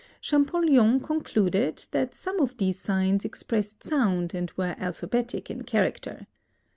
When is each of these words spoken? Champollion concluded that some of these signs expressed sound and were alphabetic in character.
Champollion 0.19 0.99
concluded 0.99 1.85
that 1.91 2.15
some 2.15 2.39
of 2.39 2.57
these 2.57 2.79
signs 2.79 3.23
expressed 3.23 3.83
sound 3.83 4.33
and 4.33 4.51
were 4.57 4.75
alphabetic 4.79 5.51
in 5.51 5.61
character. 5.63 6.25